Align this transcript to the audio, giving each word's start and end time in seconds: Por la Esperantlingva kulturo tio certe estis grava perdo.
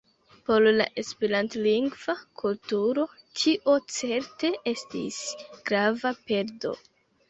Por 0.49 0.63
la 0.77 0.87
Esperantlingva 1.01 2.15
kulturo 2.43 3.07
tio 3.43 3.79
certe 4.01 4.55
estis 4.77 5.23
grava 5.73 6.19
perdo. 6.29 6.79